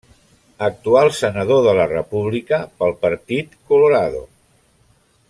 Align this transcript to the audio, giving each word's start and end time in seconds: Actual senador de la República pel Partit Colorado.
Actual 0.67 1.11
senador 1.17 1.61
de 1.67 1.75
la 1.81 1.85
República 1.91 2.61
pel 2.81 2.97
Partit 3.07 3.55
Colorado. 3.73 4.27